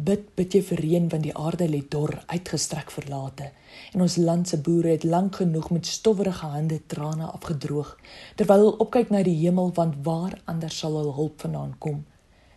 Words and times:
Bid 0.00 0.28
bid 0.38 0.54
jy 0.56 0.60
vir 0.64 0.80
reën 0.80 1.08
want 1.12 1.26
die 1.26 1.32
aarde 1.36 1.66
lê 1.68 1.80
dor, 1.92 2.12
uitgestrek 2.32 2.92
verlate 2.94 3.50
en 3.92 4.04
ons 4.04 4.14
land 4.16 4.48
se 4.48 4.56
boere 4.68 4.94
het 4.94 5.04
lank 5.04 5.40
genoeg 5.40 5.68
met 5.74 5.90
stowwerige 5.92 6.48
hande 6.54 6.78
trane 6.92 7.26
afgedroog 7.28 7.90
terwyl 8.38 8.62
hulle 8.62 8.80
opkyk 8.84 9.12
na 9.12 9.20
die 9.26 9.36
hemel 9.42 9.74
want 9.76 9.98
waar 10.06 10.38
anders 10.52 10.78
sal 10.80 10.96
hulle 11.00 11.12
hulp 11.18 11.44
vandaan 11.44 11.74
kom. 11.84 12.00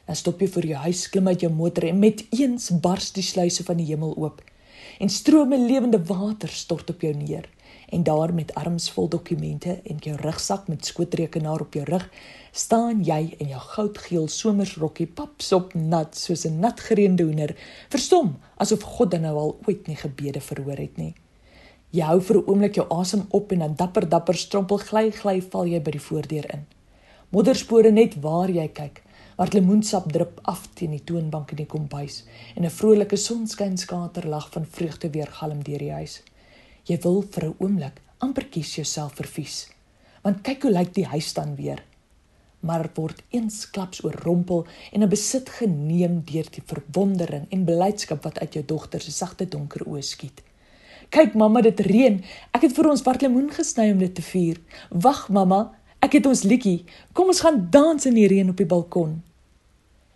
Dan 0.07 0.19
stop 0.19 0.39
jy 0.39 0.47
voor 0.55 0.69
jou 0.69 0.79
huis, 0.85 1.03
klim 1.11 1.27
uit 1.27 1.43
jou 1.43 1.51
motor 1.51 1.89
en 1.89 1.99
met 1.99 2.23
eens 2.29 2.69
bars 2.85 3.11
die 3.17 3.25
sluise 3.33 3.67
van 3.67 3.81
die 3.81 3.89
hemel 3.91 4.15
oop 4.15 4.39
en 4.99 5.09
strome 5.09 5.57
lewende 5.57 6.03
water 6.03 6.49
stort 6.49 6.89
op 6.89 7.01
jou 7.01 7.13
neer. 7.13 7.49
En 7.89 8.03
daar 8.03 8.33
met 8.33 8.53
arms 8.53 8.91
vol 8.91 9.07
dokumente 9.09 9.81
en 9.83 9.97
jou 9.99 10.15
rugsak 10.17 10.67
met 10.67 10.85
skootrekenaar 10.85 11.61
op 11.61 11.73
jou 11.73 11.85
rug 11.85 12.09
staan 12.51 13.03
jy 13.03 13.35
in 13.37 13.47
jou 13.47 13.61
goudgeel 13.61 14.27
somersrokkie 14.27 15.07
papsop 15.07 15.73
nat 15.73 16.17
soos 16.17 16.45
'n 16.45 16.59
nat 16.59 16.79
gereende 16.79 17.23
hoender 17.23 17.55
verstom 17.89 18.37
asof 18.57 18.81
God 18.81 19.11
dan 19.11 19.21
nou 19.21 19.37
al 19.37 19.57
ooit 19.67 19.87
nie 19.87 19.95
gebede 19.95 20.41
verhoor 20.41 20.77
het 20.77 20.97
nie. 20.97 21.13
Jy 21.89 22.01
hou 22.01 22.21
vir 22.21 22.37
'n 22.37 22.45
oomblik 22.45 22.75
jou 22.75 22.87
asem 22.89 23.25
op 23.29 23.51
en 23.51 23.59
dan 23.59 23.75
dapper 23.75 24.09
dapper 24.09 24.35
strompel 24.35 24.77
gly 24.77 25.11
gly 25.11 25.41
val 25.41 25.65
jy 25.65 25.81
by 25.81 25.91
die 25.91 26.01
voordeur 26.01 26.53
in. 26.53 26.65
Modderspore 27.29 27.91
net 27.91 28.21
waar 28.21 28.49
jy 28.49 28.67
kyk 28.67 29.03
waar 29.35 29.53
lemoensap 29.53 30.11
drup 30.11 30.39
af 30.43 30.67
teen 30.73 30.91
die 30.91 31.03
toonbank 31.03 31.51
in 31.51 31.57
die 31.63 31.71
kombuis 31.75 32.23
en 32.55 32.65
'n 32.65 32.69
vrolike 32.69 33.15
sonskynskater 33.15 34.27
lag 34.27 34.51
van 34.51 34.65
vreugde 34.65 35.09
weer 35.09 35.27
galm 35.27 35.63
deur 35.63 35.79
die 35.79 35.91
huis 35.91 36.21
Jy 36.83 36.97
wil 37.03 37.21
vir 37.23 37.45
'n 37.47 37.55
oomblik 37.63 38.01
amper 38.19 38.43
kies 38.51 38.75
jouself 38.75 39.13
vervies. 39.15 39.69
Want 40.23 40.41
kyk 40.43 40.63
hoe 40.63 40.71
lyk 40.71 40.93
die 40.93 41.05
huis 41.07 41.33
dan 41.33 41.55
weer. 41.55 41.79
Maar 42.59 42.89
word 42.95 43.23
eensklaps 43.31 44.03
oorrompel 44.03 44.67
en 44.91 45.03
'n 45.03 45.09
besit 45.09 45.49
geneem 45.49 46.23
deur 46.25 46.47
die 46.51 46.63
verwondering 46.65 47.45
en 47.49 47.65
blydskap 47.65 48.23
wat 48.23 48.39
uit 48.39 48.53
jou 48.53 48.65
dogter 48.65 49.01
se 49.01 49.11
sagte 49.11 49.47
donker 49.47 49.87
oë 49.87 50.01
skiet. 50.01 50.43
Kyk 51.09 51.33
mamma, 51.35 51.61
dit 51.61 51.79
reën. 51.79 52.23
Ek 52.51 52.61
het 52.61 52.73
vir 52.73 52.89
ons 52.89 53.01
wartlemoen 53.01 53.49
gesny 53.51 53.91
om 53.91 53.99
dit 53.99 54.15
te 54.15 54.21
vier. 54.21 54.59
Wag 54.89 55.29
mamma, 55.29 55.71
ek 56.03 56.17
het 56.19 56.25
ons 56.27 56.43
liedjie. 56.43 56.83
Kom 57.15 57.29
ons 57.31 57.43
gaan 57.45 57.61
dans 57.71 58.05
in 58.09 58.17
die 58.17 58.27
reën 58.27 58.49
op 58.51 58.59
die 58.59 58.67
balkon. 58.67 59.21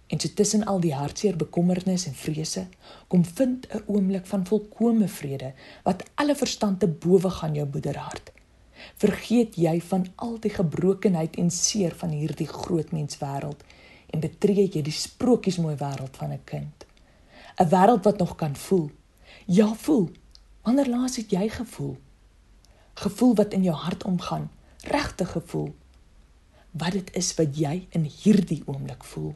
En 0.07 0.19
so 0.19 0.31
tussen 0.35 0.65
al 0.67 0.79
die 0.83 0.93
hartseer 0.95 1.35
bekommernis 1.39 2.07
en 2.07 2.15
vrese, 2.15 2.67
kom 3.07 3.23
vind 3.25 3.67
'n 3.71 3.83
oomblik 3.87 4.25
van 4.25 4.45
volkomme 4.45 5.07
vrede 5.07 5.53
wat 5.83 6.03
alle 6.15 6.35
verstand 6.35 6.79
te 6.79 6.87
bowe 6.87 7.29
gaan 7.29 7.55
jou 7.55 7.67
moederhart. 7.73 8.31
Vergeet 8.95 9.55
jy 9.55 9.81
van 9.81 10.07
al 10.15 10.39
die 10.39 10.49
gebrokenheid 10.49 11.35
en 11.35 11.49
seer 11.51 11.95
van 11.95 12.09
hierdie 12.09 12.47
groot 12.47 12.91
menswêreld 12.91 13.63
en 14.09 14.19
betree 14.19 14.69
jy 14.73 14.81
die 14.81 14.91
sprokiesmooi 14.91 15.75
wêreld 15.75 16.15
van 16.17 16.31
'n 16.31 16.43
kind. 16.43 16.85
'n 17.59 17.69
Wêreld 17.69 18.03
wat 18.03 18.17
nog 18.17 18.35
kan 18.35 18.55
voel. 18.55 18.91
Ja, 19.45 19.73
voel. 19.73 20.09
Wanneer 20.61 20.89
laas 20.89 21.15
het 21.15 21.31
jy 21.31 21.49
gevoel? 21.49 21.97
Gevoel 22.93 23.35
wat 23.35 23.53
in 23.53 23.63
jou 23.63 23.75
hart 23.75 24.03
omgaan, 24.03 24.49
regte 24.81 25.25
gevoel. 25.25 25.75
Wat 26.71 26.91
dit 26.91 27.15
is 27.15 27.33
wat 27.35 27.57
jy 27.57 27.87
in 27.89 28.03
hierdie 28.03 28.63
oomblik 28.65 29.03
voel? 29.03 29.33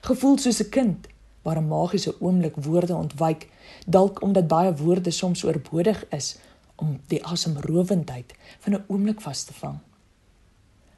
Gevoel 0.00 0.38
soos 0.38 0.60
'n 0.62 0.68
kind 0.70 1.08
waar 1.42 1.58
'n 1.58 1.68
magiese 1.68 2.20
oomblik 2.20 2.56
woorde 2.56 2.94
ontwyk 2.94 3.48
dalk 3.86 4.22
omdat 4.22 4.46
baie 4.48 4.74
woorde 4.74 5.10
soms 5.10 5.44
oorbodig 5.44 6.08
is 6.08 6.36
om 6.76 7.00
die 7.06 7.24
asemrowendheid 7.24 8.34
van 8.58 8.72
'n 8.72 8.84
oomblik 8.86 9.20
vas 9.20 9.44
te 9.44 9.52
vang. 9.52 9.78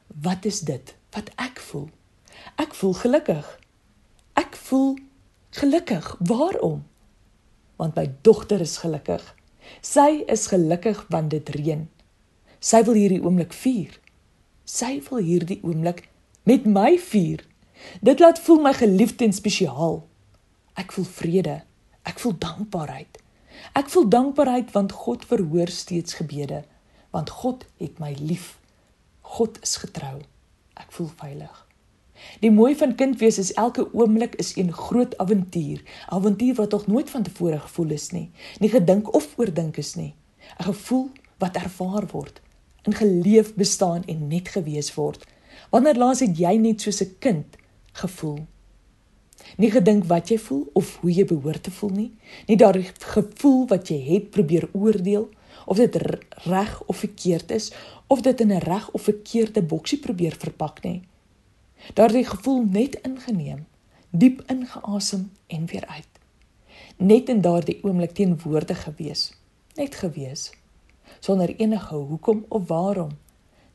Wat 0.07 0.45
is 0.45 0.59
dit 0.59 0.95
wat 1.09 1.29
ek 1.35 1.59
voel? 1.59 1.89
Ek 2.55 2.73
voel 2.73 2.93
gelukkig. 2.93 3.59
Ek 4.33 4.55
voel 4.55 4.97
gelukkig. 5.49 6.15
Waarom? 6.19 6.83
Want 7.75 7.95
my 7.95 8.11
dogter 8.21 8.59
is 8.59 8.77
gelukkig. 8.77 9.35
Sy 9.81 10.23
is 10.27 10.47
gelukkig 10.47 11.05
want 11.09 11.29
dit 11.29 11.49
reën 11.49 11.89
sy 12.61 12.83
wil 12.87 12.97
hierdie 13.01 13.21
oomblik 13.23 13.53
vier 13.53 13.99
sy 14.65 15.01
wil 15.09 15.23
hierdie 15.25 15.59
oomblik 15.65 16.05
met 16.45 16.65
my 16.65 16.97
vier 17.11 17.41
Dit 18.01 18.19
laat 18.19 18.39
voel 18.39 18.61
my 18.61 18.73
geliefd 18.73 19.21
en 19.21 19.33
spesiaal. 19.33 20.01
Ek 20.73 20.93
voel 20.95 21.05
vrede. 21.05 21.57
Ek 22.07 22.19
voel 22.19 22.37
dankbaarheid. 22.37 23.19
Ek 23.77 23.89
voel 23.93 24.07
dankbaarheid 24.09 24.71
want 24.73 24.95
God 25.03 25.25
verhoor 25.29 25.69
steeds 25.69 26.17
gebede, 26.17 26.63
want 27.13 27.29
God 27.41 27.65
het 27.77 27.99
my 27.99 28.15
lief. 28.19 28.57
God 29.21 29.59
is 29.61 29.75
getrou. 29.83 30.21
Ek 30.73 30.89
voel 30.95 31.11
veilig. 31.19 31.67
Die 32.41 32.51
mooi 32.53 32.75
van 32.77 32.95
kind 32.95 33.17
wees 33.21 33.39
is 33.41 33.53
elke 33.57 33.87
oomblik 33.93 34.35
is 34.41 34.53
'n 34.57 34.71
groot 34.71 35.17
avontuur, 35.17 35.81
avontuur 36.07 36.55
wat 36.55 36.71
nog 36.71 36.87
nooit 36.87 37.09
van 37.09 37.23
tevore 37.23 37.59
gevoel 37.59 37.89
is 37.89 38.11
nie, 38.11 38.29
nie 38.59 38.69
gedink 38.69 39.13
of 39.13 39.37
oordink 39.37 39.77
is 39.77 39.95
nie. 39.95 40.13
'n 40.59 40.63
Gevoel 40.63 41.09
wat 41.37 41.55
ervaar 41.55 42.05
word, 42.11 42.41
in 42.81 42.93
geleef 42.93 43.53
bestaan 43.53 44.03
en 44.05 44.27
net 44.27 44.49
gewees 44.49 44.93
word. 44.93 45.25
Wanneer 45.69 45.97
laas 45.97 46.19
het 46.19 46.37
jy 46.37 46.55
net 46.57 46.81
soos 46.81 47.01
'n 47.01 47.15
kind 47.19 47.57
gevoel. 47.91 48.45
Nie 49.57 49.71
gedink 49.71 50.05
wat 50.05 50.29
jy 50.29 50.37
voel 50.37 50.69
of 50.73 50.97
hoe 51.01 51.11
jy 51.11 51.25
behoort 51.25 51.63
te 51.63 51.71
voel 51.71 51.89
nie. 51.89 52.11
Nie 52.47 52.57
daardie 52.57 52.89
gevoel 52.99 53.67
wat 53.67 53.87
jy 53.87 53.99
het 54.05 54.29
probeer 54.29 54.69
oordeel 54.71 55.29
of 55.65 55.77
dit 55.77 55.95
reg 56.45 56.83
of 56.85 56.97
verkeerd 56.97 57.51
is 57.51 57.71
of 58.07 58.21
dit 58.21 58.41
in 58.41 58.51
'n 58.51 58.59
reg 58.59 58.91
of 58.91 59.01
verkeerde 59.01 59.61
boksie 59.61 59.99
probeer 59.99 60.35
verpak 60.37 60.83
nie. 60.83 61.01
Daardie 61.93 62.25
gevoel 62.25 62.65
net 62.69 62.95
ingeneem, 63.01 63.65
diep 64.09 64.43
ingeasem 64.47 65.31
en 65.47 65.65
weer 65.65 65.85
uit. 65.85 66.07
Net 66.97 67.29
in 67.29 67.41
daardie 67.41 67.79
oomblik 67.83 68.11
teenwoordig 68.11 68.83
gewees, 68.83 69.33
net 69.75 69.95
gewees 69.95 70.51
sonder 71.19 71.55
enige 71.55 71.95
hoekom 71.95 72.45
of 72.49 72.67
waarom 72.67 73.17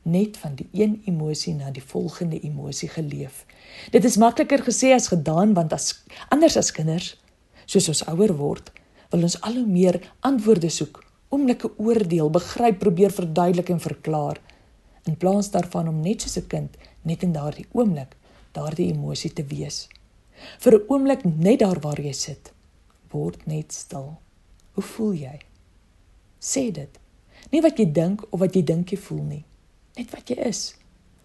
net 0.07 0.37
van 0.37 0.55
die 0.55 0.67
een 0.71 1.01
emosie 1.05 1.53
na 1.53 1.71
die 1.71 1.83
volgende 1.83 2.39
emosie 2.39 2.89
geleef. 2.89 3.45
Dit 3.91 4.03
is 4.03 4.17
makliker 4.17 4.63
gesê 4.63 4.93
as 4.95 5.07
gedaan 5.07 5.53
want 5.53 5.73
as 5.73 6.03
anders 6.29 6.57
as 6.57 6.71
kinders, 6.71 7.17
soos 7.65 7.87
ons 7.87 8.05
ouer 8.07 8.33
word, 8.37 8.71
wil 9.11 9.27
ons 9.27 9.41
al 9.41 9.59
hoe 9.59 9.67
meer 9.67 9.99
antwoorde 10.19 10.69
soek, 10.69 11.01
oomblikke 11.29 11.73
oordeel, 11.77 12.29
begryp, 12.31 12.79
probeer 12.79 13.11
verduidelik 13.11 13.69
en 13.69 13.83
verklaar 13.83 14.39
in 15.07 15.15
plaas 15.15 15.51
daarvan 15.51 15.87
om 15.87 15.99
net 16.01 16.21
soos 16.21 16.37
'n 16.37 16.47
kind 16.47 16.77
net 17.01 17.23
in 17.23 17.31
daardie 17.31 17.67
oomblik 17.71 18.15
daardie 18.51 18.91
emosie 18.91 19.33
te 19.33 19.43
wees. 19.43 19.87
Vir 20.59 20.73
'n 20.75 20.85
oomblik 20.87 21.23
net 21.23 21.59
daar 21.59 21.79
waar 21.79 22.01
jy 22.01 22.13
sit, 22.13 22.53
word 23.11 23.45
net 23.47 23.73
stil. 23.73 24.17
Hoe 24.73 24.83
voel 24.83 25.13
jy? 25.13 25.39
Sê 26.39 26.71
dit. 26.71 26.99
Nie 27.51 27.61
wat 27.63 27.79
jy 27.79 27.87
dink 27.91 28.25
of 28.31 28.39
wat 28.39 28.55
jy 28.55 28.63
dink 28.67 28.91
jy 28.91 28.99
voel 28.99 29.23
nie 29.23 29.43
net 29.97 30.13
wat 30.13 30.29
jy 30.29 30.37
is. 30.47 30.61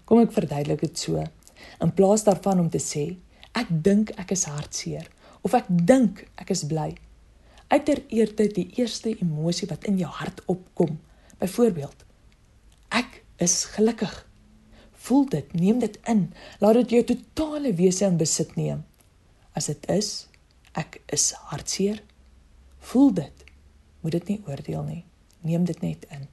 Kom 0.09 0.23
ek 0.23 0.35
verduidelik 0.35 0.83
dit 0.87 0.99
so. 0.99 1.23
In 1.83 1.93
plaas 1.97 2.25
daarvan 2.27 2.65
om 2.65 2.71
te 2.73 2.81
sê 2.83 3.13
ek 3.59 3.71
dink 3.85 4.13
ek 4.21 4.33
is 4.35 4.47
hartseer 4.49 5.09
of 5.45 5.55
ek 5.59 5.69
dink 5.69 6.25
ek 6.41 6.53
is 6.55 6.65
bly. 6.69 6.91
Uiteerde 7.73 8.49
die 8.53 8.69
eerste 8.81 9.13
emosie 9.13 9.69
wat 9.71 9.87
in 9.89 10.01
jou 10.01 10.11
hart 10.21 10.43
opkom. 10.53 10.99
Byvoorbeeld 11.41 12.07
ek 12.93 13.23
is 13.43 13.63
gelukkig. 13.77 14.13
Voel 15.03 15.25
dit, 15.33 15.55
neem 15.59 15.81
dit 15.83 15.97
in. 16.09 16.29
Laat 16.63 16.79
dit 16.83 16.99
jou 16.99 17.05
totale 17.11 17.73
wese 17.75 18.07
in 18.07 18.21
besit 18.21 18.55
neem. 18.57 18.85
As 19.59 19.69
dit 19.73 19.89
is 19.93 20.29
ek 20.79 21.01
is 21.13 21.33
hartseer. 21.51 21.99
Voel 22.93 23.11
dit. 23.19 23.49
Moet 24.03 24.19
dit 24.19 24.31
nie 24.33 24.43
oordeel 24.49 24.87
nie. 24.87 25.03
Neem 25.43 25.65
dit 25.65 25.81
net 25.81 26.07
in. 26.11 26.29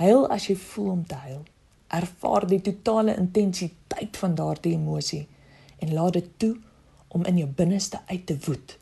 Huil 0.00 0.26
as 0.32 0.46
jy 0.48 0.56
voel 0.56 0.90
om 0.90 1.04
te 1.06 1.18
huil 1.26 1.44
ervaar 1.96 2.46
die 2.50 2.60
totale 2.60 3.14
intensiteit 3.16 4.16
van 4.18 4.34
daardie 4.34 4.74
emosie 4.74 5.26
en 5.78 5.92
laat 5.94 6.16
dit 6.18 6.30
toe 6.42 6.56
om 7.08 7.24
in 7.24 7.38
jou 7.38 7.48
binneste 7.48 8.00
uit 8.06 8.26
te 8.26 8.36
woed 8.46 8.78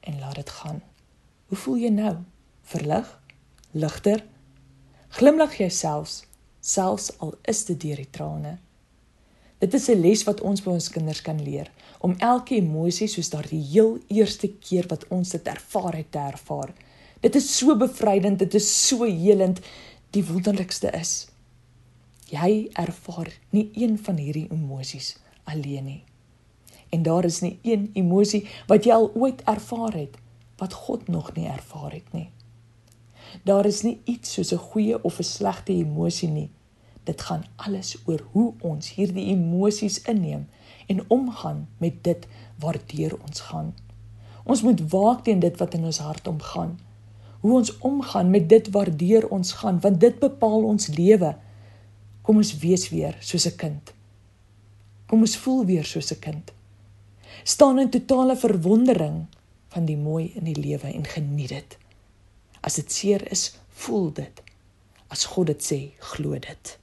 en 0.00 0.18
laat 0.18 0.40
dit 0.40 0.50
gaan. 0.50 0.80
Hoe 1.46 1.58
voel 1.58 1.76
jy 1.76 1.90
nou? 1.92 2.14
Verlig? 2.62 3.10
Ligter? 3.70 4.24
Glimlag 5.18 5.58
jy 5.60 5.68
selfs 5.70 6.22
selfs 6.66 7.12
al 7.22 7.36
is 7.46 7.60
dit 7.68 7.78
deur 7.80 8.00
die 8.02 8.10
trane? 8.10 8.56
Dit 9.62 9.74
is 9.74 9.88
'n 9.88 10.00
les 10.00 10.24
wat 10.24 10.40
ons 10.40 10.62
by 10.62 10.70
ons 10.70 10.88
kinders 10.90 11.22
kan 11.22 11.42
leer 11.42 11.70
om 12.00 12.16
elke 12.18 12.54
emosie 12.54 13.06
soos 13.08 13.30
daardie 13.30 13.62
heel 13.62 13.98
eerste 14.08 14.48
keer 14.48 14.86
wat 14.88 15.06
ons 15.08 15.30
dit 15.30 15.46
ervaar 15.46 15.94
het 15.96 16.10
te 16.12 16.18
ervaar. 16.18 16.74
Dit 17.20 17.34
is 17.34 17.58
so 17.58 17.76
bevrydend, 17.76 18.38
dit 18.38 18.54
is 18.54 18.88
so 18.88 19.04
helend, 19.04 19.60
die 20.10 20.24
wonderlikste 20.24 20.90
is 20.90 21.26
jy 22.26 22.68
ervaar 22.74 23.30
nie 23.54 23.68
een 23.78 23.94
van 24.02 24.18
hierdie 24.18 24.48
emosies 24.50 25.16
alleen 25.44 25.84
nie. 25.84 26.02
En 26.90 27.02
daar 27.02 27.24
is 27.24 27.40
nie 27.40 27.58
een 27.62 27.90
emosie 27.94 28.46
wat 28.66 28.86
jy 28.86 28.94
al 28.94 29.10
ooit 29.14 29.42
ervaar 29.46 29.94
het 29.94 30.16
wat 30.58 30.72
God 30.72 31.08
nog 31.08 31.34
nie 31.36 31.46
ervaar 31.46 31.92
het 31.92 32.12
nie. 32.12 32.30
Daar 33.44 33.66
is 33.66 33.82
nie 33.82 34.00
iets 34.04 34.32
soos 34.32 34.52
'n 34.52 34.58
goeie 34.70 35.04
of 35.04 35.18
'n 35.18 35.22
slegte 35.22 35.72
emosie 35.72 36.28
nie. 36.28 36.50
Dit 37.04 37.22
gaan 37.22 37.44
alles 37.56 37.96
oor 38.06 38.20
hoe 38.32 38.54
ons 38.60 38.94
hierdie 38.94 39.26
emosies 39.26 40.02
inneem 40.02 40.48
en 40.86 41.10
omgaan 41.10 41.68
met 41.78 42.04
dit 42.04 42.26
waardeur 42.58 43.18
ons 43.22 43.40
gaan. 43.40 43.74
Ons 44.44 44.62
moet 44.62 44.90
waak 44.90 45.24
teen 45.24 45.38
dit 45.38 45.56
wat 45.58 45.74
in 45.74 45.84
ons 45.84 45.98
hart 45.98 46.26
omgaan. 46.28 46.78
Hoe 47.46 47.54
ons 47.54 47.78
omgaan 47.78 48.30
met 48.30 48.48
dit 48.48 48.70
waardeur 48.74 49.28
ons 49.30 49.52
gaan, 49.52 49.76
want 49.80 50.00
dit 50.02 50.18
bepaal 50.18 50.64
ons 50.66 50.86
lewe. 50.90 51.28
Kom 52.26 52.40
ons 52.42 52.48
wees 52.58 52.88
weer 52.90 53.14
soos 53.20 53.46
'n 53.46 53.56
kind. 53.56 53.92
Kom 55.06 55.20
ons 55.22 55.36
voel 55.36 55.64
weer 55.64 55.84
soos 55.84 56.10
'n 56.10 56.18
kind. 56.18 56.52
Staan 57.44 57.78
in 57.78 57.90
totale 57.90 58.36
verwondering 58.36 59.26
van 59.68 59.84
die 59.84 59.96
mooi 59.96 60.32
in 60.34 60.44
die 60.44 60.60
lewe 60.60 60.90
en 60.92 61.04
geniet 61.04 61.48
dit. 61.48 61.78
As 62.60 62.74
dit 62.74 62.92
seer 62.92 63.30
is, 63.30 63.58
voel 63.68 64.12
dit. 64.12 64.42
As 65.08 65.24
God 65.24 65.46
dit 65.46 65.62
sê, 65.62 65.80
glo 65.98 66.32
dit. 66.32 66.78